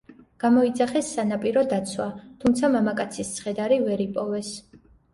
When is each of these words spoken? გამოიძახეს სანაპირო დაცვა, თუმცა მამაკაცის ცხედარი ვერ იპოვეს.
გამოიძახეს 0.43 1.11
სანაპირო 1.17 1.63
დაცვა, 1.75 2.09
თუმცა 2.41 2.73
მამაკაცის 2.79 3.33
ცხედარი 3.39 3.81
ვერ 3.89 4.07
იპოვეს. 4.11 4.55